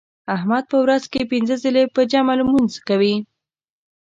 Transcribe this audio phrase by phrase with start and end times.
[0.35, 3.15] احمد په ورځ کې پینځه ځله په جمع لمونځ کوي.